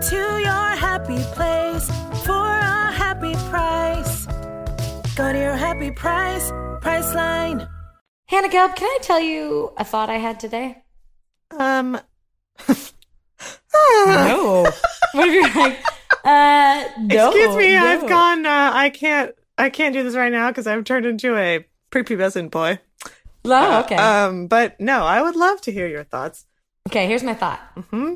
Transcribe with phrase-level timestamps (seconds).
[0.00, 1.86] Go to your happy place
[2.24, 4.24] for a happy price.
[5.14, 7.68] Go to your happy price, Priceline.
[8.24, 10.82] Hannah Gelb, can I tell you a thought I had today?
[11.50, 12.00] Um,
[14.06, 14.62] No.
[15.12, 15.78] what if you're like,
[16.24, 17.28] uh, no.
[17.32, 17.84] excuse me, no.
[17.84, 18.46] I've gone.
[18.46, 19.34] Uh, I can't.
[19.58, 22.78] I can't do this right now because I've turned into a prepubescent boy.
[23.44, 23.96] Oh, okay.
[23.96, 26.46] Um, but no, I would love to hear your thoughts.
[26.88, 27.60] okay, here's my thought.
[27.90, 28.14] hmm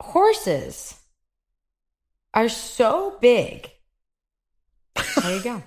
[0.00, 1.02] Horses
[2.34, 3.70] are so big.
[5.22, 5.62] There you go.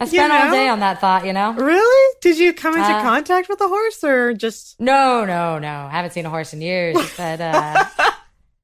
[0.00, 0.52] I spent all know?
[0.52, 1.52] day on that thought, you know?
[1.52, 2.14] Really?
[2.20, 4.80] Did you come into Uh, contact with a horse or just?
[4.80, 5.68] No, no, no.
[5.86, 7.84] I haven't seen a horse in years, but uh,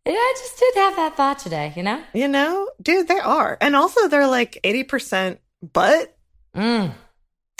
[0.05, 2.03] yeah, I just did have that thought today, you know?
[2.12, 6.17] You know, dude, they are, and also they're like eighty percent butt.
[6.56, 6.93] Mm,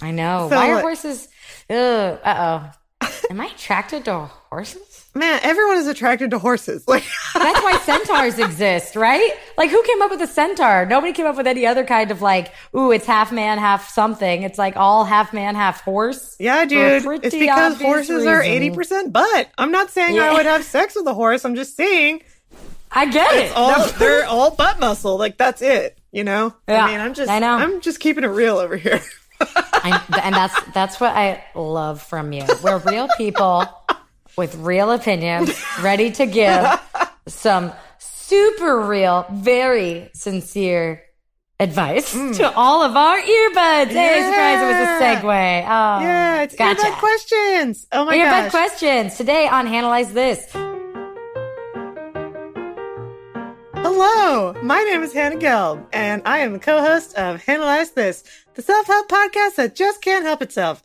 [0.03, 0.49] I know.
[0.51, 1.29] So Why are horses?
[1.71, 2.71] Uh oh.
[3.31, 5.07] Am I attracted to horses?
[5.15, 6.85] Man, everyone is attracted to horses.
[6.89, 9.33] Like, That's why centaurs exist, right?
[9.57, 10.87] Like, who came up with a centaur?
[10.87, 14.43] Nobody came up with any other kind of like, ooh, it's half man, half something.
[14.43, 16.37] It's like all half man, half horse.
[16.39, 19.51] yeah, dude, it's because horses are eighty percent butt.
[19.59, 20.31] I'm not saying Yeah.
[20.31, 21.45] I would have sex with a horse.
[21.45, 22.23] I'm just saying
[22.91, 23.53] I get it.
[23.55, 25.19] all they're all butt muscle.
[25.19, 25.99] Like that's it.
[26.13, 26.55] You know.
[26.67, 27.31] Yeah, I mean, I'm just.
[27.31, 27.53] I know.
[27.53, 29.03] I'm just keeping it real over here.
[29.41, 32.45] I, and that's that's what I love from you.
[32.63, 33.65] We're real people
[34.37, 35.51] with real opinions,
[35.83, 36.67] ready to give
[37.27, 41.03] some super real, very sincere
[41.61, 42.37] advice mm.
[42.37, 43.91] to all of our earbuds.
[43.91, 44.63] Hey, surprise!
[44.63, 45.63] It was a segue.
[45.65, 46.83] Oh, yeah, it's gotcha.
[46.83, 47.87] earbud questions.
[47.93, 48.51] Oh my god, Earbud gosh.
[48.51, 50.53] questions today on Analyze This.
[53.75, 58.23] Hello, my name is Hannah Gelb, and I am the co-host of Analyze This,
[58.59, 60.83] the self-help podcast that just can't help itself.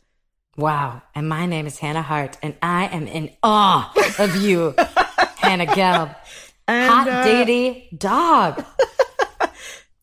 [0.56, 1.02] Wow.
[1.12, 4.74] And my name is Hannah Hart, and I am in awe of you,
[5.38, 6.14] Hannah Gelb.
[6.68, 8.64] And, Hot uh, diggity dog.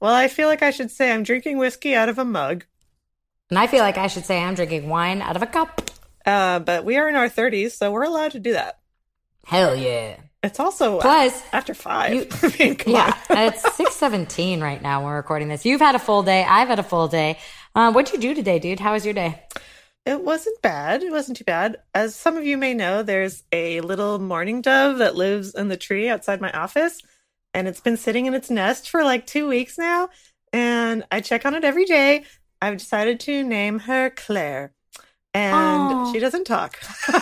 [0.01, 2.65] Well, I feel like I should say I'm drinking whiskey out of a mug,
[3.51, 5.91] And I feel like I should say I'm drinking wine out of a cup.
[6.25, 8.79] uh, but we are in our 30s, so we're allowed to do that.
[9.45, 10.15] Hell yeah.
[10.41, 12.15] It's also Plus, after five.
[12.15, 13.37] you- I mean, come yeah, on.
[13.37, 15.65] it's 617 right now when we're recording this.
[15.67, 16.43] You've had a full day.
[16.43, 17.37] I've had a full day.
[17.73, 18.79] Uh, what'd you do today, dude?
[18.79, 19.41] How was your day?
[20.05, 21.03] It wasn't bad.
[21.03, 21.77] It wasn't too bad.
[21.93, 25.77] As some of you may know, there's a little mourning dove that lives in the
[25.77, 26.99] tree outside my office,
[27.53, 30.09] and it's been sitting in its nest for like two weeks now.
[30.51, 32.25] And I check on it every day.
[32.61, 34.73] I've decided to name her Claire,
[35.33, 36.77] and she doesn't talk.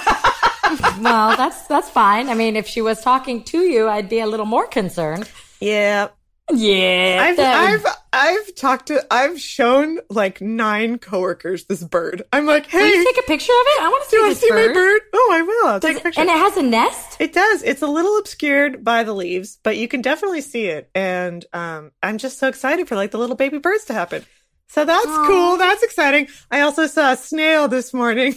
[1.00, 2.28] well, that's that's fine.
[2.28, 5.30] I mean, if she was talking to you, I'd be a little more concerned.
[5.60, 6.08] yeah,
[6.52, 7.20] Yeah.
[7.22, 12.24] I've I've would- I've talked to I've shown like nine coworkers this bird.
[12.34, 13.82] I'm like, Will hey, you take a picture of it?
[13.84, 14.68] I want to see do you want this to see bird.
[14.68, 15.02] my bird?
[15.14, 15.68] Oh, I will.
[15.68, 16.22] I'll Does take a it- picture.
[16.22, 17.18] and it has a nest?
[17.20, 17.62] It does.
[17.64, 20.90] It's a little obscured by the leaves, but you can definitely see it.
[20.96, 24.26] And um, I'm just so excited for like the little baby birds to happen.
[24.70, 25.58] So that's cool.
[25.58, 26.28] That's exciting.
[26.52, 28.36] I also saw a snail this morning,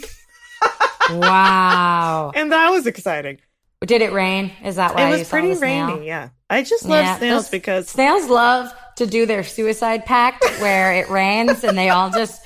[1.11, 2.33] wow.
[2.35, 3.39] and that was exciting.
[3.85, 4.53] Did it rain?
[4.65, 6.07] Is that why it was pretty rainy.
[6.07, 10.45] Yeah, I just love Yeah, snails those- because snails love to do their suicide pact
[10.61, 12.43] where it rains and they all just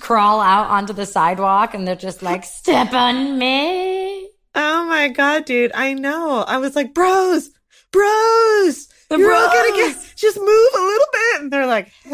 [0.00, 4.28] crawl out onto the sidewalk and they're just like, step on me.
[4.54, 6.44] oh my god, dude, I know.
[6.46, 7.48] I was like, bros,
[7.92, 9.94] bros, The you're all gonna bros.
[9.94, 11.92] get just move a little bit, and they're like,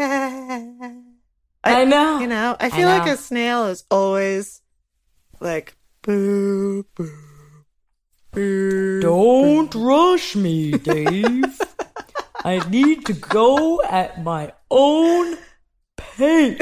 [1.63, 2.19] I know.
[2.19, 4.61] You know, I I feel like a snail is always
[5.39, 7.11] like boo boo.
[8.33, 11.59] Don't rush me, Dave.
[12.45, 15.37] I need to go at my own
[15.97, 16.57] pace.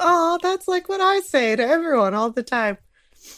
[0.00, 2.78] oh, that's like what I say to everyone all the time.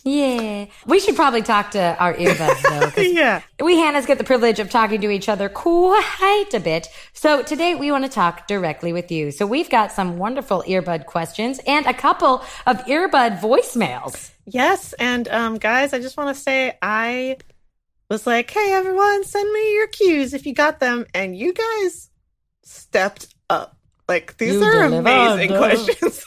[0.05, 0.67] Yeah.
[0.87, 3.03] We should probably talk to our earbuds though.
[3.13, 3.43] Yeah.
[3.61, 6.89] We Hannahs get the privilege of talking to each other quite a bit.
[7.13, 9.31] So today we want to talk directly with you.
[9.31, 14.31] So we've got some wonderful earbud questions and a couple of earbud voicemails.
[14.47, 17.37] Yes, and um, guys, I just want to say I
[18.09, 22.11] was like, "Hey, everyone, send me your cues if you got them," and you guys
[22.65, 23.77] stepped up.
[24.09, 26.25] Like these You are amazing questions,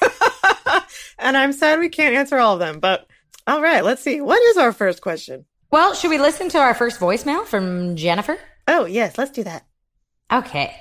[1.20, 2.80] and I'm sad we can't answer all of them.
[2.80, 3.06] But
[3.48, 4.22] all right, let's see.
[4.22, 5.46] What is our first question?
[5.72, 8.38] Well, should we listen to our first voicemail from Jennifer?
[8.68, 9.66] Oh yes, let's do that.
[10.32, 10.76] Okay.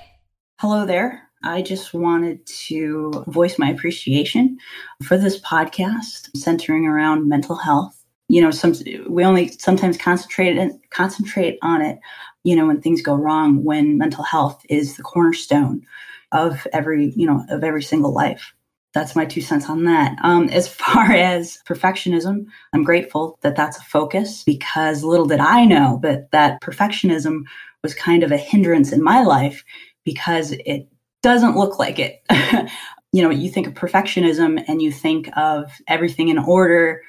[0.59, 1.21] Hello there.
[1.43, 4.57] I just wanted to voice my appreciation
[5.03, 8.03] for this podcast centering around mental health.
[8.29, 8.73] You know, some
[9.07, 11.99] we only sometimes concentrate and concentrate on it,
[12.43, 15.85] you know, when things go wrong, when mental health is the cornerstone
[16.31, 18.54] of every, you know, of every single life.
[18.95, 20.17] That's my two cents on that.
[20.23, 25.65] Um, as far as perfectionism, I'm grateful that that's a focus because little did I
[25.65, 27.43] know, but that perfectionism
[27.83, 29.63] was kind of a hindrance in my life
[30.05, 30.87] because it
[31.21, 32.23] doesn't look like it.
[33.11, 37.01] you know, you think of perfectionism and you think of everything in order,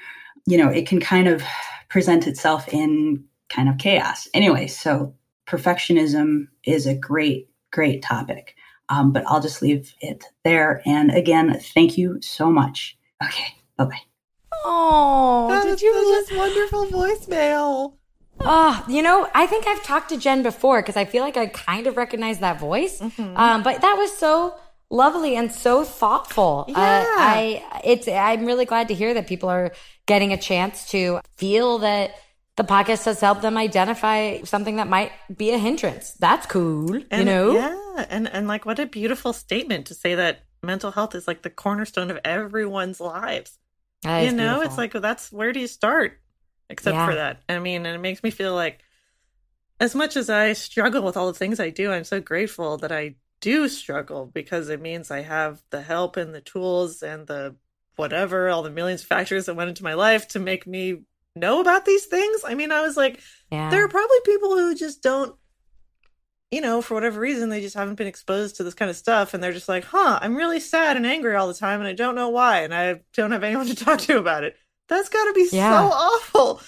[0.46, 1.42] you know, it can kind of
[1.88, 4.28] present itself in kind of chaos.
[4.34, 5.14] Anyway, so
[5.46, 8.56] perfectionism is a great, great topic.
[8.88, 10.80] Um, but I'll just leave it there.
[10.86, 12.96] And again, thank you so much.
[13.24, 14.00] Okay, bye bye.
[14.64, 16.24] Oh, did you?
[16.24, 17.94] such a wonderful voicemail?
[18.40, 21.46] Oh, you know, I think I've talked to Jen before because I feel like I
[21.46, 23.00] kind of recognize that voice.
[23.00, 24.54] Um, but that was so
[24.90, 26.66] lovely and so thoughtful.
[26.68, 27.04] Uh, Yeah.
[27.18, 29.72] I it's I'm really glad to hear that people are
[30.06, 32.14] getting a chance to feel that
[32.56, 36.12] the podcast has helped them identify something that might be a hindrance.
[36.12, 37.52] That's cool, you know.
[37.52, 41.42] Yeah, and and like what a beautiful statement to say that mental health is like
[41.42, 43.58] the cornerstone of everyone's lives.
[44.02, 44.62] That you know, beautiful.
[44.62, 46.20] it's like that's where do you start?
[46.68, 47.06] Except Yeah.
[47.06, 47.42] for that.
[47.48, 48.80] I mean, and it makes me feel like
[49.78, 52.90] as much as I struggle with all the things I do, I'm so grateful that
[52.92, 57.54] I do struggle because it means I have the help and the tools and the
[57.96, 61.02] whatever, all the millions of factors that went into my life to make me
[61.36, 62.42] know about these things.
[62.46, 63.70] I mean, I was like, yeah.
[63.70, 65.34] there are probably people who just don't
[66.52, 69.34] you know for whatever reason they just haven't been exposed to this kind of stuff
[69.34, 71.92] and they're just like huh i'm really sad and angry all the time and i
[71.92, 74.54] don't know why and i don't have anyone to talk to about it
[74.88, 75.76] that's got to be Yeah.
[75.80, 76.60] so awful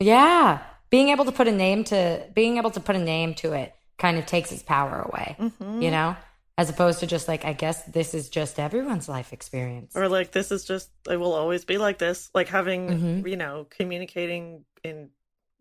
[0.00, 0.60] Yeah.
[0.88, 3.74] Being able to put a name to being able to put a name to it
[3.98, 5.36] kind of takes its power away.
[5.38, 5.82] Mhm.
[5.82, 6.16] You know?
[6.58, 9.94] As opposed to just like, I guess this is just everyone's life experience.
[9.96, 12.88] or like this is just it will always be like this like having
[13.22, 13.30] Mhm.
[13.30, 15.10] you know communicating in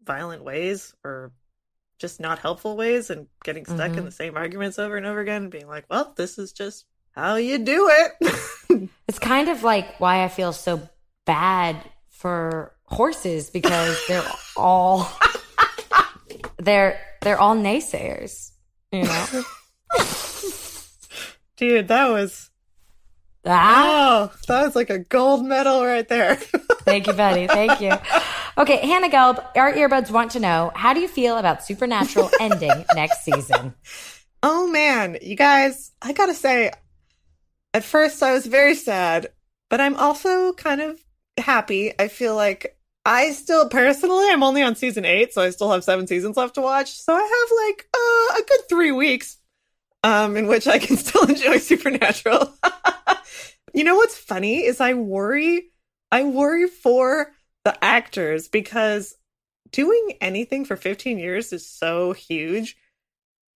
[0.04, 1.32] violent ways or
[2.00, 4.06] just not helpful ways and getting stuck in Mhm.
[4.06, 7.36] the same arguments over and over again and being like well this is just how
[7.36, 10.82] you do it It's kind of like why I feel so
[11.26, 11.76] bad
[12.10, 15.08] for horses because they're all
[16.58, 18.52] they're they're all naysayers,
[18.92, 19.44] you know.
[21.58, 22.50] dude that was
[23.46, 26.36] ah, Oh, that was like a gold medal right there.
[26.86, 27.48] thank you, Betty.
[27.48, 27.94] Thank you.
[28.58, 32.86] Okay, Hannah Gelb, our earbuds want to know how do you feel about Supernatural ending
[32.96, 33.74] next season?
[34.44, 36.72] oh man, you guys, I gotta say,
[37.74, 39.28] at first I was very sad,
[39.70, 41.00] but I'm also kind of
[41.38, 41.94] happy.
[42.00, 45.84] I feel like I still personally, I'm only on season eight, so I still have
[45.84, 46.92] seven seasons left to watch.
[46.92, 49.38] So I have like uh, a good three weeks
[50.04, 52.54] um, in which I can still enjoy Supernatural.
[53.74, 55.72] you know what's funny is I worry,
[56.12, 57.32] I worry for
[57.66, 59.16] the actors because
[59.72, 62.78] doing anything for 15 years is so huge.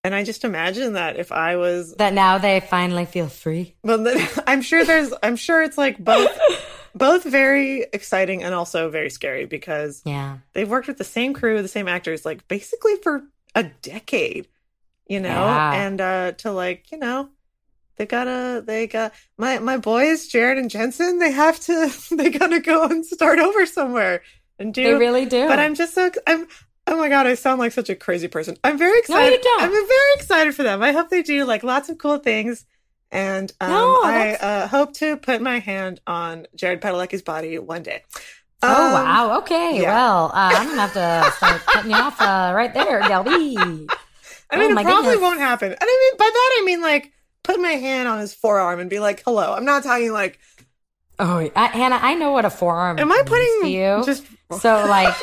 [0.04, 3.76] And I just imagine that if I was, That now they finally feel free.
[3.84, 6.32] well, then, I'm sure there's, I'm sure it's like both,
[6.96, 10.40] both very exciting and also very scary because Yeah.
[10.54, 13.22] they've worked with the same crew, the same actors, like basically for
[13.54, 14.48] a decade,
[15.08, 15.74] you know, Yeah.
[15.74, 17.30] and uh to like, you know,
[17.98, 21.20] they gotta, they got my my boys, Jared and Jensen.
[21.20, 24.24] They have to, they gotta go and start over somewhere
[24.58, 24.84] and do.
[24.84, 25.48] They really do.
[25.48, 26.48] But I'm just so I'm.
[26.88, 28.58] Oh my god, I sound like such a crazy person.
[28.64, 29.30] I'm very excited.
[29.30, 29.62] No, you don't.
[29.64, 30.82] I'm very excited for them.
[30.82, 32.66] I hope they do like lots of cool things.
[33.12, 37.84] And um, No, I uh, hope to put my hand on Jared Padalecki's body one
[37.84, 38.04] day.
[38.64, 39.38] Oh Um, wow!
[39.40, 39.94] Okay, yeah.
[39.94, 43.88] well, uh, I'm gonna have to start cutting you off uh, right there, Galby.
[44.52, 45.22] I mean, Oh, it probably goodness.
[45.22, 45.72] won't happen.
[45.72, 47.12] And I mean, by that I mean like
[47.44, 50.40] put my hand on his forearm and be like, "Hello." I'm not talking like,
[51.20, 52.98] Oh, I, Hannah, I know what a forearm.
[52.98, 53.02] Is.
[53.02, 54.04] "Am I putting you?
[54.06, 54.26] just?"
[54.60, 55.16] So like,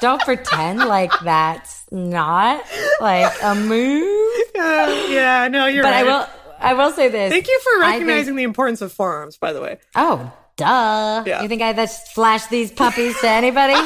[0.00, 2.64] don't pretend like that's not
[3.00, 4.08] like a move.
[4.54, 6.00] Uh, yeah, no, you're But right.
[6.00, 6.26] I will.
[6.60, 7.32] I will say this.
[7.32, 9.36] Thank you for I think- recognizing the importance of forearms.
[9.38, 11.24] By the way, Oh, duh.
[11.26, 11.42] Yeah.
[11.42, 13.74] You think I just flash these puppies to anybody?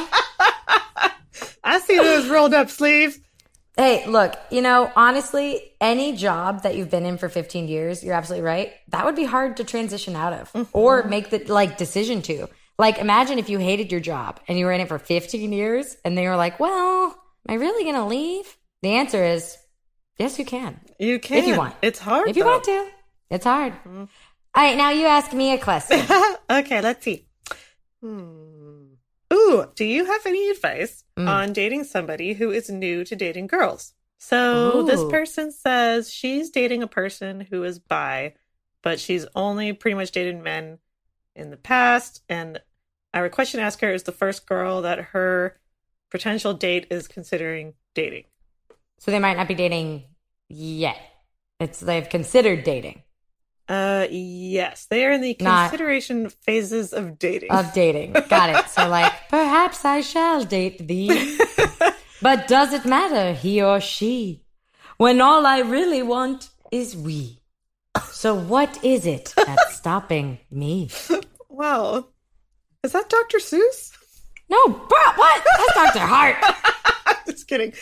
[1.65, 3.19] I see those rolled up sleeves.
[3.77, 8.15] Hey, look, you know, honestly, any job that you've been in for 15 years, you're
[8.15, 8.73] absolutely right.
[8.89, 12.49] That would be hard to transition out of or make the like decision to.
[12.79, 15.97] Like, imagine if you hated your job and you were in it for 15 years
[16.05, 18.57] and they were like, well, am I really going to leave?
[18.83, 19.59] The answer is
[20.19, 20.81] yes, you can.
[20.99, 21.75] You can If you want.
[21.83, 22.29] It's hard.
[22.29, 22.51] If you though.
[22.51, 22.89] want to,
[23.31, 23.75] it's hard.
[23.85, 24.09] All
[24.55, 26.01] right, now you ask me a question.
[26.51, 27.27] okay, let's see.
[28.03, 28.46] Hmm.
[29.33, 31.29] Ooh, do you have any advice Mm.
[31.29, 33.95] on dating somebody who is new to dating girls?
[34.19, 38.35] So this person says she's dating a person who is bi,
[38.83, 40.79] but she's only pretty much dated men
[41.35, 42.23] in the past.
[42.29, 42.61] And
[43.15, 45.59] our question asker is the first girl that her
[46.11, 48.25] potential date is considering dating.
[48.99, 50.05] so they might not be dating
[50.49, 50.99] yet.
[51.61, 53.03] It's they've considered dating
[53.69, 57.51] Uh, yes, they are in the Not- consideration phases of dating.
[57.51, 58.13] of dating.
[58.29, 58.69] Got it.
[58.71, 61.39] So like, perhaps I shall date thee.
[62.23, 64.43] But does it matter, he or she,
[64.97, 67.41] when all I really want is we?
[68.11, 70.91] So what is it that's stopping me?
[71.49, 72.07] wow,
[72.83, 73.39] is that Dr.
[73.39, 73.93] Seuss?
[74.49, 75.45] No, bro, what?
[75.59, 76.07] That's Dr.
[76.07, 76.37] Hart.
[77.27, 77.73] Just kidding.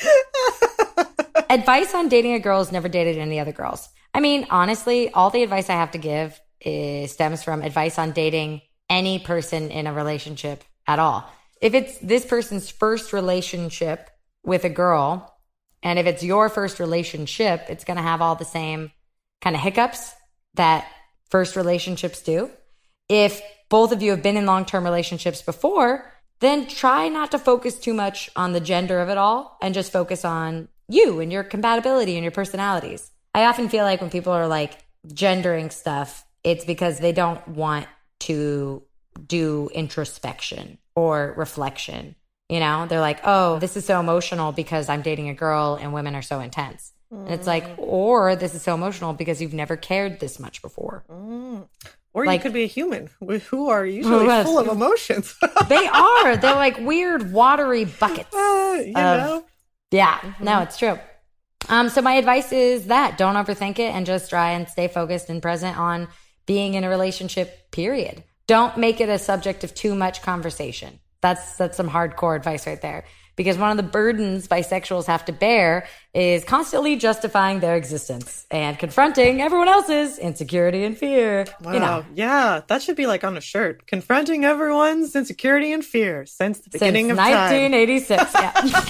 [1.51, 3.89] advice on dating a girl is never dated any other girls.
[4.15, 8.13] I mean, honestly, all the advice I have to give is, stems from advice on
[8.13, 11.29] dating any person in a relationship at all.
[11.61, 14.09] If it's this person's first relationship
[14.45, 15.35] with a girl,
[15.83, 18.93] and if it's your first relationship, it's going to have all the same
[19.43, 20.15] kind of hiccups
[20.55, 20.87] that
[21.29, 22.51] first relationships do.
[23.09, 27.39] If both of you have been in long term relationships before, then try not to
[27.39, 31.33] focus too much on the gender of it all and just focus on you and
[31.33, 33.11] your compatibility and your personalities.
[33.35, 34.79] I often feel like when people are like
[35.13, 37.87] gendering stuff, it's because they don't want
[38.21, 38.83] to
[39.27, 42.15] do introspection or reflection.
[42.49, 45.93] You know, they're like, oh, this is so emotional because I'm dating a girl and
[45.93, 46.93] women are so intense.
[47.11, 47.75] And it's like, mm.
[47.79, 51.05] or this is so emotional because you've never cared this much before.
[51.09, 51.69] Mm.
[52.13, 53.09] Or Like- you could be a human
[53.51, 54.47] who are usually Yes.
[54.47, 55.37] full of emotions.
[55.69, 56.37] They are.
[56.37, 58.35] They're like weird, watery buckets.
[58.35, 59.45] Uh, you Of- know?
[59.91, 60.63] Yeah, no, mm-hmm.
[60.65, 60.99] it's true.
[61.69, 65.31] Um, so my advice is that don't overthink it and just try and stay focused
[65.31, 66.09] and present on
[66.47, 67.71] being in a relationship.
[67.71, 68.23] Period.
[68.47, 71.01] Don't make it a subject of too much conversation.
[71.23, 73.05] That's that's some hardcore advice right there.
[73.37, 78.79] Because one of the burdens bisexuals have to bear is constantly justifying their existence and
[78.79, 81.45] confronting everyone else's insecurity and fear.
[81.61, 81.73] Wow.
[81.73, 83.89] You know, Yeah, that should be like on a shirt.
[83.89, 87.33] Confronting everyone's insecurity and fear since the since beginning of time.
[87.51, 88.35] 1986.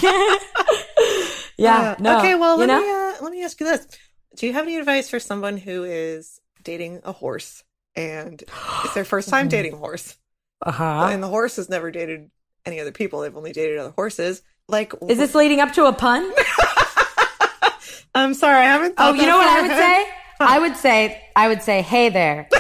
[0.03, 0.39] Yeah.
[1.57, 1.93] yeah.
[1.93, 2.81] Uh, no, okay, well, let know?
[2.81, 3.87] me uh, let me ask you this:
[4.37, 7.63] Do you have any advice for someone who is dating a horse
[7.95, 8.43] and
[8.85, 10.17] it's their first time dating a horse,
[10.65, 11.09] uh-huh.
[11.11, 12.31] and the horse has never dated
[12.67, 14.43] any other people; they've only dated other horses?
[14.67, 16.33] Like, Is this leading up to a pun?
[18.15, 18.95] I'm sorry, I haven't.
[18.97, 20.09] Oh, you know what I would say?
[20.41, 22.49] I would say, I would say, hey there.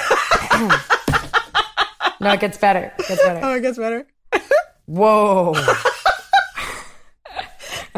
[2.20, 2.92] no, it gets better.
[2.98, 3.40] It gets better.
[3.42, 4.06] Oh, it gets better.
[4.86, 5.54] Whoa.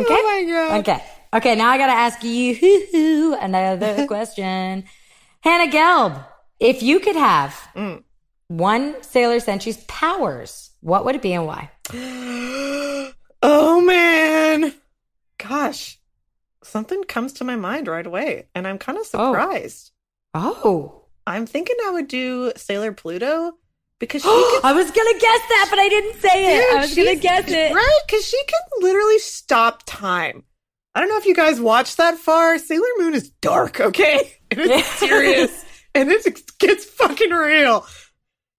[0.06, 0.14] Okay.
[0.18, 0.80] Oh my god.
[0.80, 1.04] Okay.
[1.34, 1.54] Okay.
[1.56, 4.84] Now I got to ask you another question.
[5.40, 6.24] Hannah Gelb,
[6.60, 8.02] if you could have Mm.
[8.48, 11.70] one Sailor Senshi's powers, what would it be and why?
[13.42, 14.74] oh man,
[15.38, 15.98] gosh,
[16.62, 19.32] something comes to my mind right away, and I'm kind of Oh.
[19.32, 19.92] surprised.
[20.34, 21.02] Oh.
[21.26, 23.52] I'm thinking I would do Sailor Pluto
[23.98, 26.66] because she can I was to guess that, but I didn't say it.
[26.66, 27.74] Dude, I was to guess it.
[27.74, 27.98] Right?
[28.06, 30.44] Because she can literally stop time.
[30.94, 32.58] I don't know if you guys watched that far.
[32.58, 34.32] Sailor Moon is dark, okay?
[34.50, 35.64] And it's serious.
[35.92, 37.84] and it gets fucking real.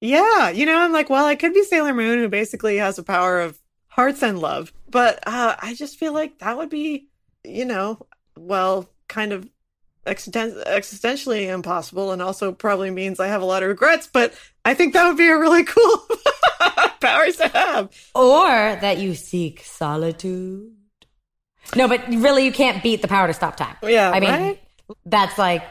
[0.01, 3.03] Yeah, you know, I'm like, well, I could be Sailor Moon, who basically has the
[3.03, 4.73] power of hearts and love.
[4.89, 7.07] But uh, I just feel like that would be,
[7.45, 8.05] you know,
[8.37, 9.49] well, kind of
[10.07, 14.09] existen- existentially impossible and also probably means I have a lot of regrets.
[14.11, 14.33] But
[14.65, 16.07] I think that would be a really cool
[17.01, 17.89] powers to have.
[18.15, 20.73] Or that you seek solitude.
[21.75, 23.75] No, but really, you can't beat the power to stop time.
[23.83, 24.61] Yeah, I mean, right?
[25.05, 25.63] that's like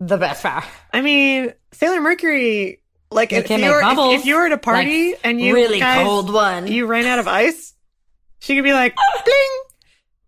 [0.00, 0.64] the best power.
[0.92, 2.80] I mean, Sailor Mercury,
[3.12, 5.40] like You if you, were, if, bubbles, if you were at a party like, and
[5.40, 6.66] you really guys, cold one.
[6.66, 7.74] you ran out of ice,
[8.40, 9.62] she could be like, "Bling,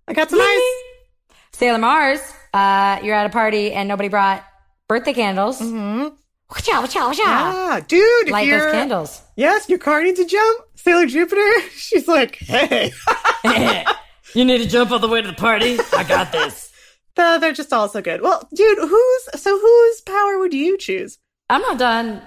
[0.06, 2.20] I got some ice." Sailor Mars,
[2.54, 4.44] uh, you're at a party and nobody brought
[4.88, 5.60] birthday candles.
[5.60, 6.14] Mm-hmm.
[6.50, 7.18] Wacha, wacha, wacha.
[7.18, 8.26] Yeah, dude.
[8.26, 9.22] If Light you're, those candles.
[9.36, 10.64] Yes, your car needs to jump.
[10.76, 12.92] Sailor Jupiter, she's like, "Hey."
[14.34, 15.78] you need to jump all the way to the party.
[15.92, 16.72] I got this.
[17.16, 18.22] They're just all so good.
[18.22, 21.18] Well, dude, whose so whose power would you choose?
[21.50, 22.22] I'm not done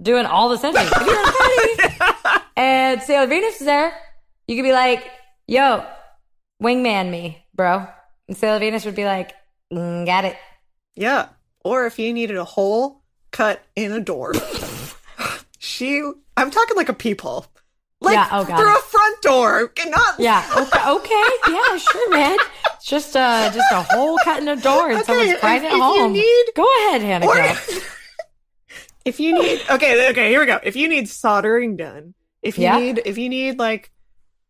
[0.00, 0.92] doing all the sentences.
[0.92, 3.92] If you're at a party and Sailor Venus is there,
[4.46, 5.04] you could be like,
[5.46, 5.84] "Yo,
[6.62, 7.86] wingman me, bro,"
[8.28, 9.34] and Sailor Venus would be like,
[9.72, 10.36] mm, "Got it."
[10.94, 11.28] Yeah.
[11.64, 14.32] Or if you needed a hole cut in a door.
[15.58, 16.00] she
[16.36, 17.46] I'm talking like a peephole.
[18.00, 19.72] Like Yeah, oh, got through a front door.
[19.86, 20.44] Not Yeah.
[20.56, 20.90] Okay.
[20.90, 21.28] okay.
[21.48, 21.76] Yeah.
[21.78, 22.36] Sure, man.
[22.76, 25.66] It's just uh just a hole cut in a door in Okay, someone's if- private
[25.68, 26.12] if you home.
[26.12, 27.26] need- Go ahead, Hannah.
[27.26, 27.36] Or-
[29.04, 30.60] if you need okay, okay, here we go.
[30.62, 32.78] If you need soldering done, if you Yeah.
[32.78, 33.90] need if you need like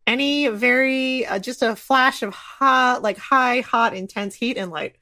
[0.05, 4.95] any very uh, just a flash of hot like high hot intense heat and light.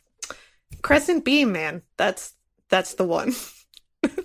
[0.85, 1.81] Crescent beam, man.
[1.97, 2.33] That's
[2.69, 3.33] that's the one.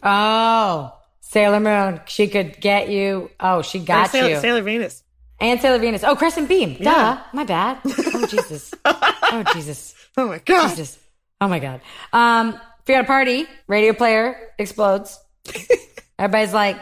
[0.03, 2.03] Oh, Sailor Moon.
[2.05, 3.31] She could get you.
[3.41, 4.41] Oh, she got Sailor, you.
[4.41, 5.03] Sailor Venus.
[5.41, 6.05] And Sailor Venus.
[6.05, 6.75] Oh, Crescent Beam.
[6.75, 7.19] Duh.
[7.33, 7.79] My bad.
[7.87, 8.75] Oh, Jesus.
[8.85, 9.95] oh, Jesus.
[10.19, 10.69] Oh my god.
[10.69, 10.99] Jesus.
[11.41, 11.81] Oh, my God.
[12.13, 15.19] Um, if you're at a party, radio player explodes.
[16.19, 16.77] Everybody's like,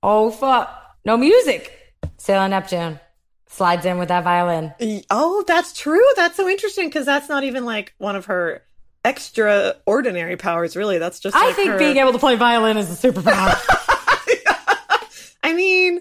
[0.00, 0.70] oh, fuck.
[1.04, 1.76] No music.
[2.18, 3.00] Sailor Neptune
[3.48, 4.74] slides in with that violin.
[5.10, 6.04] Oh, that's true.
[6.14, 8.62] That's so interesting because that's not even like one of her
[9.04, 10.98] extraordinary powers, really.
[10.98, 11.36] That's just.
[11.36, 13.54] I like, think her- being able to play violin is a superpower.
[15.42, 16.00] I mean,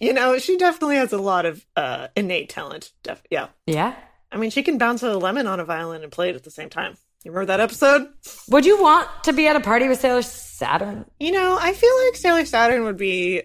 [0.00, 2.92] you know, she definitely has a lot of uh, innate talent.
[3.02, 3.48] Def- yeah.
[3.66, 3.94] yeah.
[4.30, 6.50] I mean, she can bounce a lemon on a violin and play it at the
[6.50, 6.96] same time.
[7.24, 8.08] You remember that episode?
[8.50, 11.04] Would you want to be at a party with Sailor Saturn?
[11.18, 13.42] You know, I feel like Sailor Saturn would be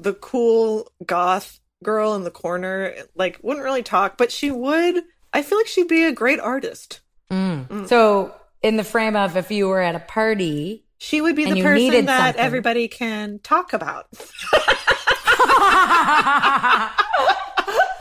[0.00, 2.94] the cool goth girl in the corner.
[3.14, 5.04] Like, wouldn't really talk, but she would.
[5.32, 7.01] I feel like she'd be a great artist.
[7.32, 7.88] Mm.
[7.88, 11.62] So, in the frame of if you were at a party, She would be the
[11.62, 12.40] person that something.
[12.40, 14.06] everybody can talk about.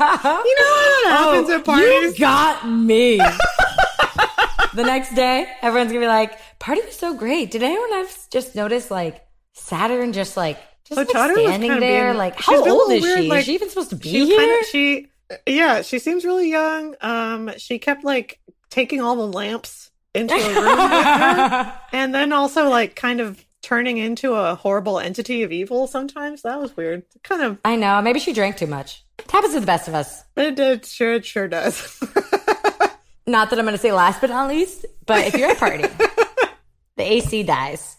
[0.01, 1.85] You know what oh, happens at parties?
[1.87, 3.17] Oh, You got me.
[4.73, 7.51] the next day, everyone's gonna be like, "Party was so great.
[7.51, 9.23] Did anyone else just notice like
[9.53, 12.07] Saturn just like just Oh, like, standing there?
[12.09, 13.29] being- like, how old is weird, she?
[13.29, 14.39] like, is she even supposed to be here?
[14.39, 15.07] kinda- she,
[15.45, 16.95] yeah, she seems really young.
[17.01, 22.95] Um, she kept like taking all the lamps into a room and then also like
[22.95, 25.87] kind of turning into a horrible entity of evil.
[25.87, 27.03] Sometimes that was weird.
[27.23, 28.01] Kind of, I know.
[28.01, 29.03] Maybe she drank too much.
[29.19, 30.23] It happens to the best of us.
[30.35, 31.99] it, it sure, it sure does.
[33.27, 35.59] Not that I'm going to say last but not least, but if you're at a
[35.59, 35.83] party,
[36.97, 37.95] the AC dies,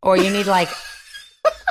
[0.00, 0.68] or you need like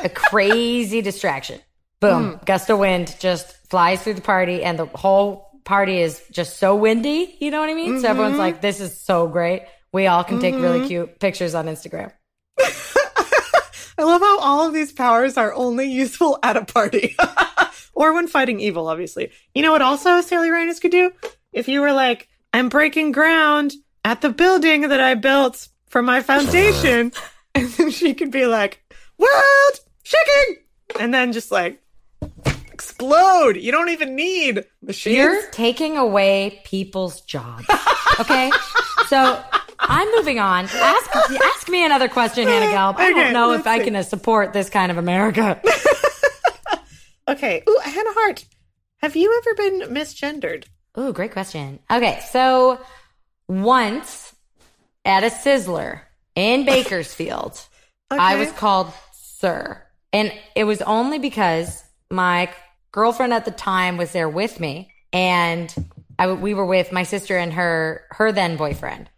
[0.03, 1.61] a crazy distraction,
[2.03, 2.45] boom, mm-hmm.
[2.45, 6.75] gust of wind just flies through the party, and the whole party is just so
[6.75, 7.35] windy.
[7.39, 7.87] You know what I mean?
[7.87, 8.05] So mm-hmm.
[8.05, 9.63] everyone's like, this is so great.
[9.91, 10.87] We all can take really mm-hmm.
[10.87, 12.11] cute pictures on Instagram.
[12.59, 17.15] I love how all of these powers are only useful at a party
[17.93, 19.31] or when fighting evil, obviously.
[19.53, 21.11] You know what also Sailor Uranus could do?
[21.51, 26.21] If you were like, I'm breaking ground at the building that I built for my
[26.21, 27.11] foundation,
[27.55, 28.83] and then she could be like,
[29.17, 30.63] World shaking!
[30.99, 31.82] And then just like
[32.73, 33.55] explode.
[33.55, 35.15] You don't even need machines.
[35.15, 37.65] You're taking away people's jobs.
[38.19, 38.51] Okay?
[39.07, 39.41] so
[39.79, 40.65] I'm moving on.
[40.65, 42.95] Ask ask me another question, Hannah Gelb.
[42.97, 45.61] I Okay, don't know if let's I can uh, support this kind of America.
[47.25, 47.63] Okay.
[47.69, 48.45] Ooh, Hannah Hart.
[49.01, 50.65] Have you ever been misgendered?
[50.99, 51.79] Ooh, great question.
[51.89, 52.81] Okay, so
[53.47, 54.35] once
[55.05, 56.01] at a Sizzler
[56.35, 57.61] in Bakersfield,
[58.11, 59.81] I was called sir.
[60.11, 61.81] And it was only because
[62.13, 62.53] my
[62.91, 65.73] girlfriend at the time was there with me and
[66.17, 69.09] I, we were with my sister and her her then boyfriend.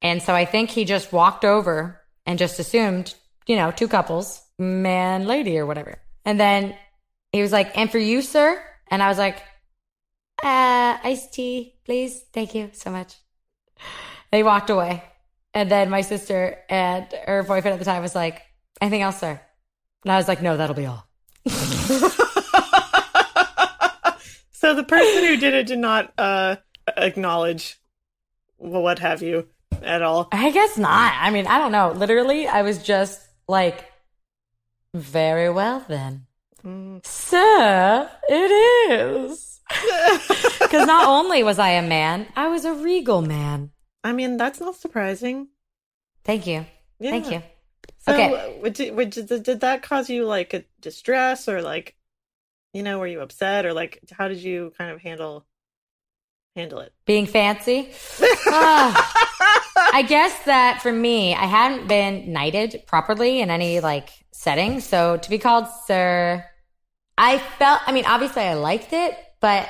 [0.00, 3.14] And so I think he just walked over and just assumed,
[3.46, 5.98] you know, two couples, man, lady or whatever.
[6.24, 6.74] And then
[7.32, 9.42] he was like, "And for you, sir?" And I was like,
[10.42, 12.22] uh, iced tea, please.
[12.32, 13.16] Thank you so much.
[14.30, 15.02] They walked away.
[15.52, 18.42] And then my sister and her boyfriend at the time was like,
[18.80, 19.40] anything else, sir?
[20.04, 21.06] And I was like, no, that'll be all.
[24.64, 26.56] so the person who did it did not uh,
[26.96, 27.78] acknowledge
[28.56, 29.46] well, what have you
[29.82, 30.28] at all.
[30.32, 31.12] I guess not.
[31.20, 31.92] I mean, I don't know.
[31.92, 33.92] Literally, I was just like,
[34.94, 36.26] very well then.
[37.04, 39.60] Sir, it is.
[40.60, 43.70] Because not only was I a man, I was a regal man.
[44.02, 45.48] I mean, that's not surprising.
[46.24, 46.64] Thank you.
[46.98, 47.10] Yeah.
[47.10, 47.42] Thank you.
[47.98, 48.34] So, Okay.
[48.34, 51.96] uh, would would did, did that cause you like a distress or like,
[52.74, 55.46] you know, were you upset or like, how did you kind of handle
[56.54, 56.92] handle it?
[57.06, 57.90] Being fancy.
[58.46, 59.12] Ah.
[59.92, 64.80] I guess that for me, I hadn't been knighted properly in any like setting.
[64.80, 66.44] So to be called sir,
[67.16, 69.68] I felt, I mean, obviously I liked it, but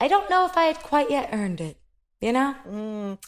[0.00, 1.78] I don't know if I had quite yet earned it,
[2.20, 2.54] you know?
[2.68, 3.18] Mm.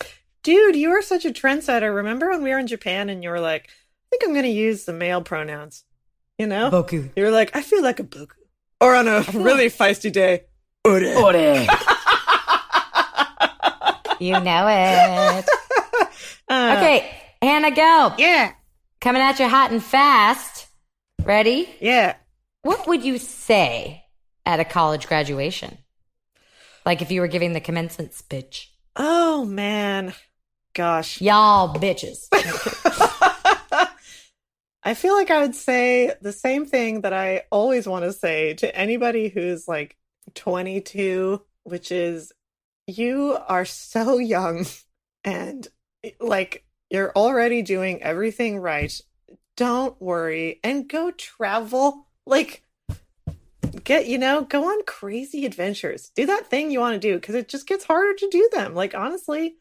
[0.42, 1.94] Dude, you are such a trendsetter.
[1.94, 4.50] Remember when we were in Japan and you were like, I think I'm going to
[4.50, 5.84] use the male pronouns.
[6.38, 6.70] You know?
[6.70, 7.10] Boku.
[7.14, 8.32] You're like, I feel like a boku.
[8.82, 10.42] Or on a really feisty day,
[10.84, 11.00] ore.
[11.04, 11.66] Ore.
[14.20, 15.44] You know it.
[16.48, 18.14] Uh, Okay, Hannah, go.
[18.18, 18.52] Yeah.
[19.00, 20.68] Coming at you hot and fast.
[21.24, 21.68] Ready?
[21.80, 22.14] Yeah.
[22.62, 24.04] What would you say
[24.46, 25.76] at a college graduation?
[26.86, 28.72] Like if you were giving the commencement speech.
[28.94, 30.14] Oh, man.
[30.74, 31.20] Gosh.
[31.20, 32.28] Y'all bitches.
[34.84, 38.54] I feel like I would say the same thing that I always want to say
[38.54, 39.96] to anybody who's like
[40.34, 42.32] 22, which is
[42.86, 44.66] you are so young
[45.24, 45.66] and
[46.02, 49.00] eh, like you're already doing everything right.
[49.56, 52.06] Don't worry and go travel.
[52.26, 52.62] Like,
[53.84, 56.10] get, you know, go on crazy adventures.
[56.14, 58.74] Do that thing you want to do because it just gets harder to do them.
[58.74, 59.56] Like, honestly,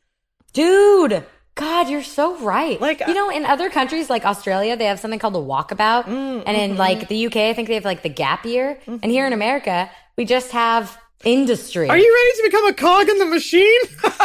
[0.53, 1.23] Dude,
[1.55, 2.79] God, you're so right.
[2.79, 6.05] Like, you know, in other countries like Australia, they have something called the walkabout.
[6.05, 6.77] Mm, and in mhm.
[6.77, 8.79] like the UK, I think they have like the gap year.
[8.87, 11.89] And here in America, we just have industry.
[11.89, 13.81] are you ready to become a cog in the machine?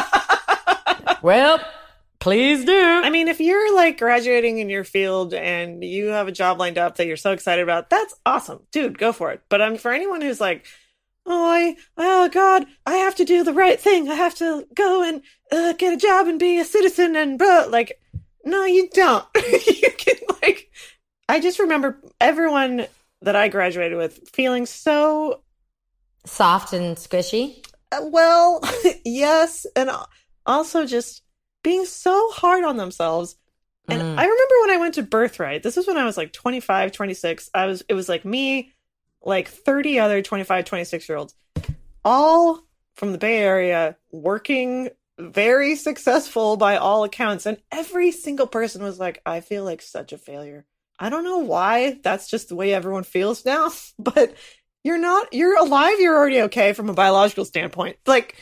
[1.26, 1.60] Well,
[2.20, 2.80] please do.
[2.80, 6.78] I mean, if you're like graduating in your field and you have a job lined
[6.78, 8.60] up that you're so excited about, that's awesome.
[8.70, 9.42] Dude, go for it.
[9.48, 10.66] But um, for anyone who's like,
[11.26, 14.08] oh, I, oh God, I have to do the right thing.
[14.08, 17.66] I have to go and uh, get a job and be a citizen and blah,
[17.68, 18.00] like,
[18.44, 19.24] no, you don't.
[19.66, 20.70] you can like,
[21.28, 22.86] I just remember everyone
[23.22, 25.42] that I graduated with feeling so
[26.24, 27.64] Soft and squishy.
[27.92, 28.60] uh, well,
[29.04, 29.90] yes, and
[30.44, 31.22] also just
[31.62, 33.36] being so hard on themselves.
[33.88, 34.18] And Mm.
[34.18, 37.50] I remember when I went to Birthright, this was when I was like 25, 26.
[37.54, 38.72] I was it was like me,
[39.26, 41.34] like 30 other 25, 26 year olds,
[42.04, 42.62] all
[42.94, 47.44] from the Bay Area, working very successful by all accounts.
[47.46, 50.64] And every single person was like, I feel like such a failure.
[50.98, 51.98] I don't know why.
[52.02, 53.70] That's just the way everyone feels now.
[53.98, 54.34] But
[54.84, 55.96] you're not, you're alive.
[55.98, 57.96] You're already okay from a biological standpoint.
[58.06, 58.36] Like,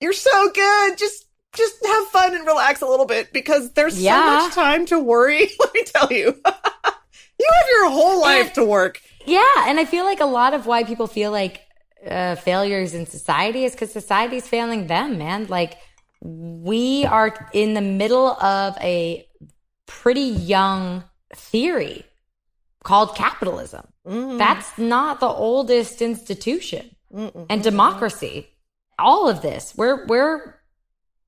[0.00, 0.96] you're so good.
[0.98, 4.38] Just, just have fun and relax a little bit because there's Yeah.
[4.40, 5.50] so much time to worry.
[5.60, 6.26] Let me tell you.
[7.38, 9.00] you have your whole life to work.
[9.26, 11.60] Yeah, and I feel like a lot of why people feel like
[12.06, 15.46] uh, failures in society is because society's failing them, man.
[15.46, 15.78] Like
[16.20, 19.26] we are in the middle of a
[19.86, 21.04] pretty young
[21.34, 22.04] theory
[22.84, 23.86] called capitalism.
[24.06, 26.96] Mm, That's not the oldest institution.
[27.14, 27.46] mm-mm.
[27.48, 28.48] And democracy,
[28.98, 30.56] all of this, we're we're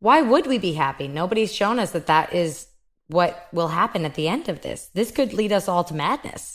[0.00, 1.09] why would we be happy?
[1.09, 2.66] Nobody's shown us that that is
[3.07, 4.90] what will happen at the end of this.
[4.94, 6.54] This could lead us all to madness.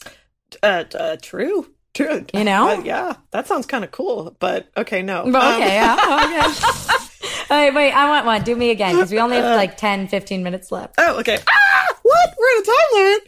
[0.63, 1.67] Uh, uh, true.
[1.93, 2.25] True.
[2.33, 2.69] You know?
[2.69, 5.23] Uh, yeah, that sounds kind of cool, but okay, no.
[5.31, 7.05] But Um, okay, yeah, okay.
[7.49, 8.43] wait, wait, I want one.
[8.43, 10.95] Do me again because we only have like 10, 15 minutes left.
[10.97, 11.37] Oh, okay.
[11.47, 12.35] Ah, what?
[12.37, 13.21] We're at a time limit.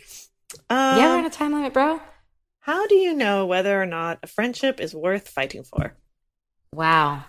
[0.70, 2.00] Um, yeah, we're on a time limit, bro.
[2.62, 5.96] How do you know whether or not a friendship is worth fighting for?
[6.72, 7.24] Wow.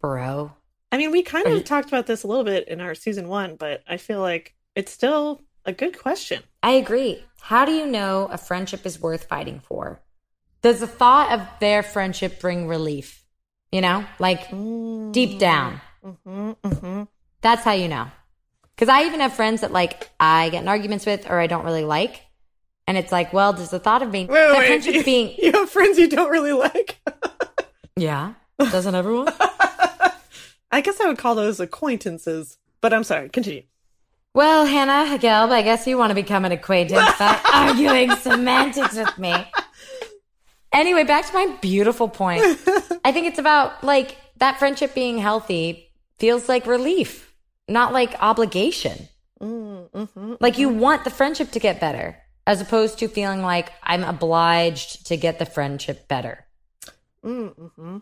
[0.00, 0.52] Bro.
[0.90, 3.28] I mean, we kind of you- talked about this a little bit in our season
[3.28, 6.42] one, but I feel like it's still a good question.
[6.62, 7.22] I agree.
[7.40, 10.00] How do you know a friendship is worth fighting for?
[10.62, 13.24] Does the thought of their friendship bring relief?
[13.72, 14.50] You know, like
[15.12, 15.80] deep down.
[16.02, 17.02] hmm hmm
[17.40, 18.08] That's how you know.
[18.74, 21.64] Because I even have friends that like I get in arguments with or I don't
[21.64, 22.22] really like.
[22.86, 25.52] And it's like, well, does the thought of being, Wait, wait, friendship you, being, you
[25.52, 26.98] have friends you don't really like?
[27.96, 29.28] yeah, doesn't everyone?
[30.72, 33.28] I guess I would call those acquaintances, but I'm sorry.
[33.28, 33.62] Continue.
[34.32, 39.18] Well, Hannah, Gelb, I guess you want to become an acquaintance by arguing semantics with
[39.18, 39.34] me.
[40.72, 42.42] Anyway, back to my beautiful point.
[43.04, 47.34] I think it's about like that friendship being healthy feels like relief,
[47.68, 49.08] not like obligation.
[49.40, 50.34] Mm-hmm.
[50.38, 52.16] Like you want the friendship to get better
[52.46, 56.46] as opposed to feeling like I'm obliged to get the friendship better.
[57.24, 57.98] Mm-hmm.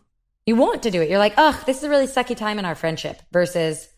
[0.47, 1.11] You want to do it.
[1.11, 3.89] You're like, ugh, this is a really sucky time in our friendship versus,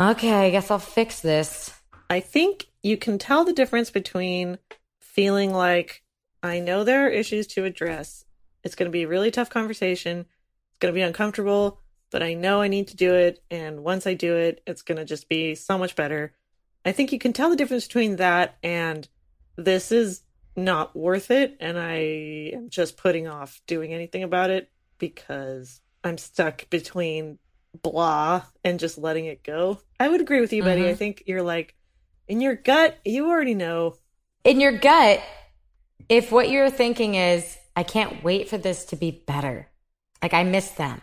[0.00, 1.72] okay, I guess I'll fix this.
[2.08, 4.58] I think you can tell the difference between
[5.00, 6.02] feeling like
[6.42, 8.24] I know there are issues to address.
[8.62, 10.20] It's going to be a really tough conversation.
[10.20, 11.80] It's going to be uncomfortable,
[12.10, 13.42] but I know I need to do it.
[13.50, 16.34] And once I do it, it's going to just be so much better.
[16.84, 19.08] I think you can tell the difference between that and
[19.56, 20.22] this is
[20.54, 21.56] not worth it.
[21.58, 27.38] And I am just putting off doing anything about it because I'm stuck between
[27.82, 29.80] blah and just letting it go.
[29.98, 30.82] I would agree with you, Betty.
[30.82, 30.90] Mhm.
[30.90, 31.74] I think you're like,
[32.28, 33.96] in your gut, you already know.
[34.44, 35.22] In your gut,
[36.08, 39.68] if what you're thinking is, I can't wait for this to be better,
[40.22, 41.02] like I miss them,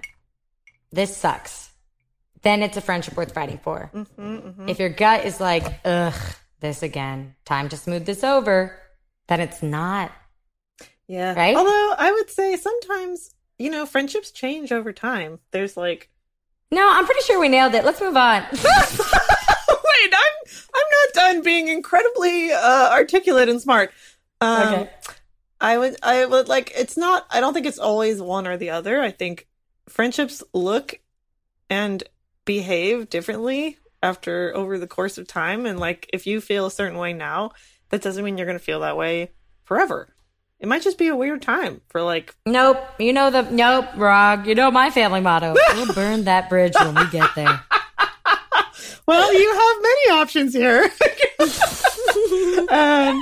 [0.91, 1.71] this sucks,
[2.41, 3.91] then it's a friendship worth fighting for.
[3.93, 4.69] Mm-hmm, mm-hmm.
[4.69, 6.13] If your gut is like, ugh,
[6.59, 8.79] this again, time to smooth this over,
[9.27, 10.12] then it's not.
[11.07, 11.33] Yeah.
[11.33, 11.55] Right?
[11.55, 15.39] Although I would say sometimes, you know, friendships change over time.
[15.51, 16.09] There's like
[16.73, 17.86] No, I'm pretty sure we nailed it.
[17.86, 18.41] Let's move on.
[18.51, 20.36] Wait, I'm
[20.75, 23.91] I'm not done being incredibly uh, articulate and smart.
[24.41, 24.89] Um, Okay.
[25.62, 28.71] I would I would like it's not I don't think it's always one or the
[28.71, 29.01] other.
[29.01, 29.47] I think
[29.88, 30.99] friendships look
[31.69, 32.03] and
[32.43, 36.97] behave differently after over the course of time and like if you feel a certain
[36.97, 37.51] way now,
[37.89, 39.31] that doesn't mean you're going to feel that way
[39.63, 40.09] forever.
[40.63, 42.78] It might just be a weird time for like nope.
[42.97, 44.47] You know the nope, Rog.
[44.47, 45.56] You know my family motto.
[45.73, 47.62] We'll burn that bridge when we get there.
[49.06, 50.89] Well, you have many options here.
[52.69, 53.19] um,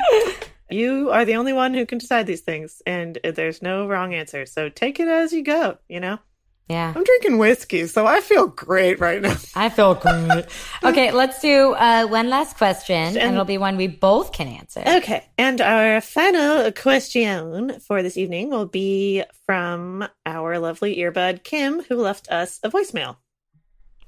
[0.70, 4.46] you are the only one who can decide these things, and there's no wrong answer.
[4.46, 5.80] So take it as you go.
[5.90, 6.20] You know,
[6.72, 6.94] Yeah.
[6.96, 9.36] I'm drinking whiskey, so I feel great right now.
[9.56, 10.46] I feel great.
[10.84, 14.48] Okay, let's do uh, one last question, and And- it'll be one we both can
[14.48, 14.82] answer.
[14.88, 21.84] Okay, and our final question for this evening will be from our lovely earbud Kim,
[21.84, 23.18] who left us a voicemail.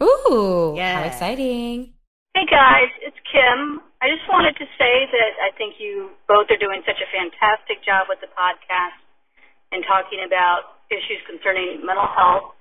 [0.02, 1.00] Ooh, Yeah.
[1.02, 1.94] how exciting!
[2.34, 3.80] Hey guys, it's Kim.
[4.02, 7.86] I just wanted to say that I think you both are doing such a fantastic
[7.86, 8.98] job with the podcast
[9.72, 12.54] and talking about issues concerning mental health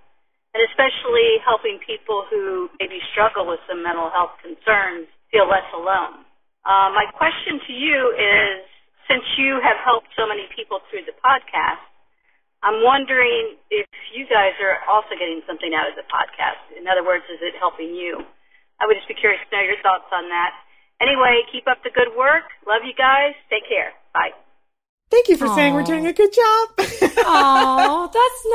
[0.52, 6.24] and especially helping people who maybe struggle with some mental health concerns feel less alone.
[6.64, 8.60] Uh, my question to you is
[9.08, 11.82] since you have helped so many people through the podcast,
[12.62, 16.62] I'm wondering if you guys are also getting something out of the podcast.
[16.78, 18.22] In other words, is it helping you?
[18.78, 20.54] I would just be curious to know your thoughts on that.
[21.02, 22.46] Anyway, keep up the good work.
[22.62, 23.34] Love you guys.
[23.50, 23.90] Take care.
[24.14, 24.30] Bye.
[25.12, 26.68] Thank you for saying we're doing a good job.
[26.78, 28.46] Oh, that's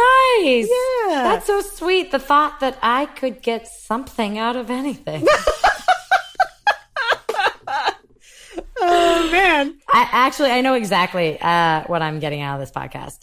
[0.41, 0.67] nice.
[0.67, 1.21] Yeah.
[1.21, 2.09] That's so sweet.
[2.09, 5.27] The thought that I could get something out of anything.
[8.79, 9.77] oh man.
[9.87, 13.19] I actually I know exactly uh, what I'm getting out of this podcast.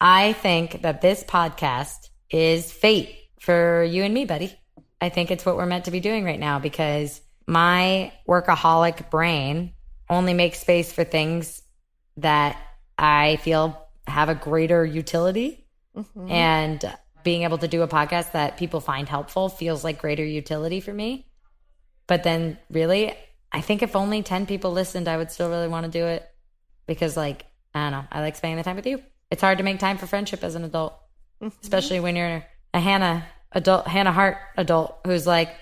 [0.00, 4.58] I think that this podcast is fate for you and me, buddy.
[4.98, 9.74] I think it's what we're meant to be doing right now because my workaholic brain
[10.08, 11.60] only makes space for things
[12.16, 12.58] that
[12.98, 15.64] I feel have a greater utility.
[15.96, 16.30] Mm-hmm.
[16.30, 20.80] And being able to do a podcast that people find helpful feels like greater utility
[20.80, 21.26] for me.
[22.06, 23.14] But then, really,
[23.52, 26.26] I think if only 10 people listened, I would still really want to do it
[26.86, 29.02] because, like, I don't know, I like spending the time with you.
[29.30, 30.98] It's hard to make time for friendship as an adult,
[31.42, 31.54] mm-hmm.
[31.62, 35.54] especially when you're a Hannah adult, Hannah Hart adult who's like,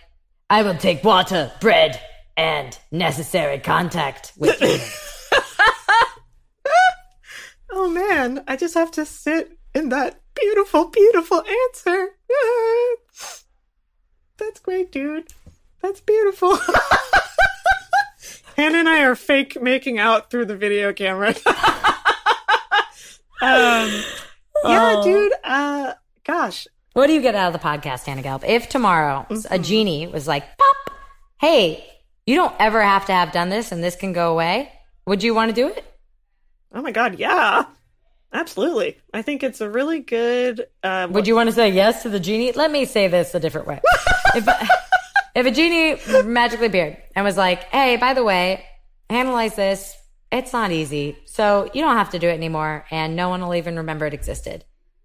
[0.48, 2.00] I will take water, bread,
[2.36, 4.78] and necessary contact with you.
[7.78, 12.08] Oh man, I just have to sit in that beautiful, beautiful answer.
[14.38, 15.26] That's great, dude.
[15.82, 16.56] That's beautiful.
[18.56, 21.34] Hannah and I are fake making out through the video camera.
[23.42, 23.90] um,
[24.64, 25.32] yeah, dude.
[25.44, 25.92] Uh,
[26.24, 28.48] gosh, What do you get out of the podcast, Hannah Gallup?
[28.48, 29.52] If tomorrow Mm-hmm.
[29.52, 30.76] a genie was like, pop,
[31.42, 31.84] hey,
[32.24, 34.72] you don't ever have to have done this and this can go away,
[35.06, 35.84] would you want to do it?
[36.72, 37.64] Oh my god, yeah,
[38.32, 38.98] absolutely.
[39.12, 40.66] I think it's a really good.
[40.82, 42.52] Uh, Would you want to say yes to the genie?
[42.52, 43.80] Let me say this a different way.
[44.34, 44.48] if,
[45.34, 48.64] if a genie magically appeared and was like, hey, by the way,
[49.08, 49.96] analyze this.
[50.32, 51.16] It's not easy.
[51.26, 52.84] So you don't have to do it anymore.
[52.90, 54.64] And no one will even remember it existed.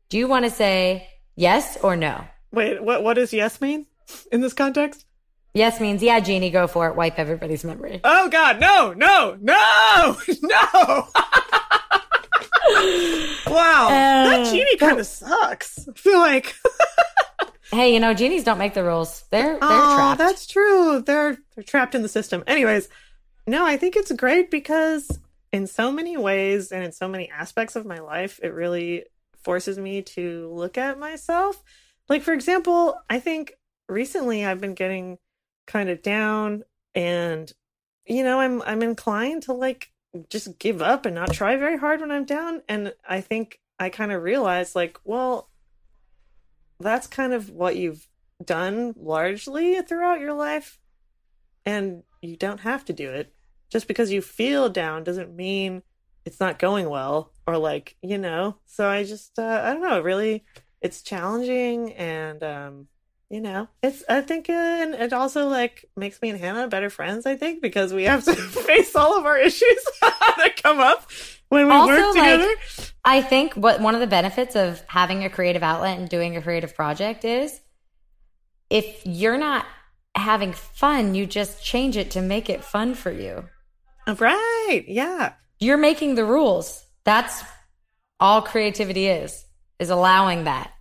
[0.09, 2.25] Do you want to say yes or no?
[2.51, 3.03] Wait, what?
[3.03, 3.85] What does yes mean
[4.31, 5.05] in this context?
[5.53, 6.95] Yes means, yeah, genie, go for it.
[6.95, 7.99] Wipe everybody's memory.
[8.03, 11.07] Oh God, no, no, no, no!
[13.47, 15.87] wow, that Uh, genie kind of sucks.
[15.87, 16.55] I feel like
[17.71, 19.23] Hey, you know, genies don't make the rules.
[19.31, 20.17] They're, they're oh, trapped.
[20.17, 21.01] that's true.
[21.01, 22.43] They're they're trapped in the system.
[22.45, 22.89] Anyways,
[23.47, 25.09] no, I think it's great because
[25.53, 29.05] in so many ways and in so many aspects of my life, it really
[29.43, 31.63] forces me to look at myself.
[32.09, 33.53] Like for example, I think
[33.87, 35.17] recently I've been getting
[35.65, 37.51] kind of down and
[38.05, 39.90] you know, I'm I'm inclined to like
[40.29, 42.61] just give up and not try very hard when I'm down.
[42.67, 45.49] And I think I kind of realized like, well,
[46.79, 48.07] that's kind of what you've
[48.43, 50.79] done largely throughout your life
[51.65, 53.33] and you don't have to do it.
[53.69, 55.83] Just because you feel down doesn't mean
[56.25, 58.57] it's not going well or like you know?
[58.65, 60.43] So i just uh, i don't know really
[60.81, 62.87] it's challenging and um
[63.31, 66.89] you know it's i think uh, and it also like makes me and hannah better
[66.89, 68.35] friends i think because we have to
[68.69, 71.09] face all of our issues that come up
[71.49, 72.55] when we Also, work like, together
[73.03, 76.41] I think what one of the benefits of having a creative outlet and doing a
[76.41, 77.59] creative project is
[78.69, 79.65] if you're not
[80.15, 83.49] having fun, you just change it to make it fun for you.
[84.19, 86.83] right yeah you're making the rules.
[87.05, 87.43] That's
[88.19, 89.45] all creativity is,
[89.79, 90.71] is allowing that.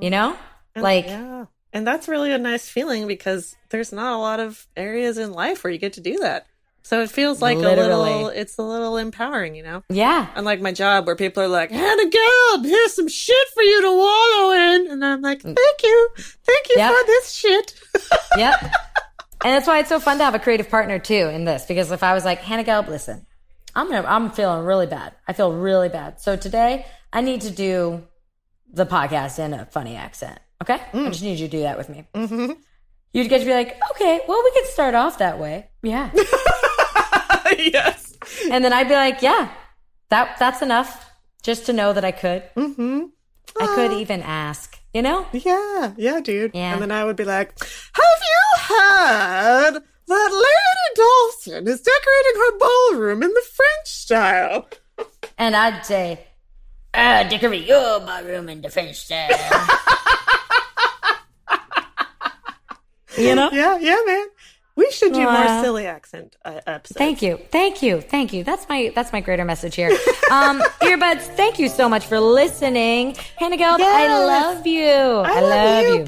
[0.00, 0.36] You know?
[0.74, 1.44] And- Like, yeah.
[1.74, 5.64] And that's really a nice feeling because there's not a lot of areas in life
[5.64, 6.46] where you get to do that.
[6.84, 9.82] So it feels like a little, it's a little empowering, you know?
[9.88, 10.28] yeah.
[10.36, 13.90] Unlike my job where people are like, Hannah Gelb, here's some shit for you to
[13.90, 14.90] wallow in.
[14.90, 15.56] And I'm like, mm.
[15.56, 16.08] thank you.
[16.16, 16.94] Thank you Yep.
[16.94, 17.74] for this shit.
[18.36, 18.60] Yep.
[18.62, 18.70] and
[19.54, 21.64] that's why it's so fun to have a creative partner too in this.
[21.66, 23.26] Because if I was like, Hannah Gelb, listen,
[23.74, 25.14] I'm gonna, I'm feeling really bad.
[25.26, 26.20] I feel really bad.
[26.20, 28.04] So today I need to do
[28.72, 30.38] the podcast in a funny accent.
[30.62, 30.80] Okay?
[30.92, 32.04] I just need you to do that with me.
[32.14, 32.52] Mm-hmm.
[33.12, 35.68] You'd get to be like, okay, well, we could start off that way.
[35.82, 36.10] Yeah.
[37.58, 38.16] yes.
[38.50, 39.50] and then I'd be like, yeah,
[40.10, 41.10] that that's enough
[41.42, 42.42] just to know that I could.
[42.56, 43.04] Mm-hmm.
[43.60, 45.26] I could even ask, you know?
[45.32, 46.52] Yeah, yeah, dude.
[46.54, 46.72] Yeah.
[46.72, 52.58] And then I would be like, Have you heard that Lady Dawson is decorating her
[52.58, 54.68] ballroom in the French style?
[55.38, 56.26] And I'd say,
[56.92, 59.28] uh, decorate your ballroom in the French style.
[63.18, 63.50] you know?
[63.52, 64.26] Yeah, yeah, man.
[64.76, 66.98] We should do more silly accent uh, episodes.
[66.98, 68.42] Thank you, thank you, thank you.
[68.42, 69.90] That's my that's my greater message here.
[70.32, 73.78] Um, earbuds, thank you so much for listening, Hannah Gelb.
[73.78, 74.26] I Yes.
[74.56, 74.82] love you.
[74.88, 75.38] I, love, you, buddy.
[75.38, 76.04] I love you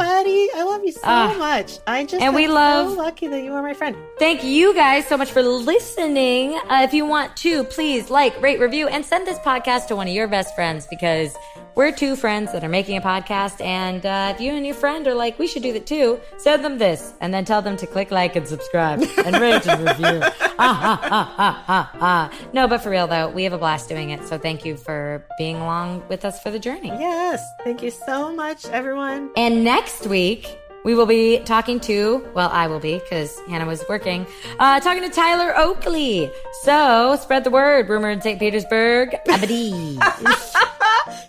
[0.93, 1.35] so Ah.
[1.39, 1.79] much.
[1.87, 3.97] I just And we love- so lucky that you are my friend.
[4.19, 6.55] Thank you guys so much for listening.
[6.69, 10.09] Uh, if you want to, please like, rate, review, and send this podcast to one
[10.09, 11.35] of your best friends because
[11.75, 13.63] we're two friends that are making a podcast.
[13.63, 16.65] And uh, if you and your friend are like, we should do that too, send
[16.65, 20.23] them this and then tell them to click like and subscribe and rate and review.
[20.59, 22.31] Ah, ah, ah, ah, ah, ah.
[22.55, 24.27] No, but for real though, we have a blast doing it.
[24.27, 26.89] So thank you for being along with us for the journey.
[26.89, 27.43] Yes.
[27.63, 29.29] Thank you so much, everyone.
[29.37, 33.83] And next week, we will be talking to, well, I will be because Hannah was
[33.89, 34.25] working,
[34.61, 36.31] uh, talking to Tyler Oakley.
[36.63, 37.89] So spread the word.
[37.89, 38.39] Rumor in St.
[38.39, 39.17] Petersburg.
[39.27, 39.99] Abadi.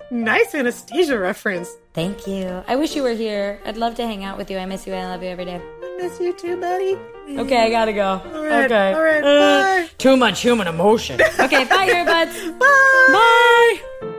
[0.09, 1.69] Nice Anastasia reference.
[1.93, 2.63] Thank you.
[2.67, 3.59] I wish you were here.
[3.65, 4.57] I'd love to hang out with you.
[4.57, 4.93] I miss you.
[4.93, 5.59] I love you every day.
[5.83, 6.97] I miss you too, buddy.
[7.37, 8.21] Okay, I gotta go.
[8.23, 8.93] right, okay.
[8.93, 9.89] all right, Uh, bye.
[9.97, 11.19] Too much human emotion.
[11.39, 12.57] Okay, bye, earbuds.
[12.57, 13.81] Bye.
[14.01, 14.13] Bye.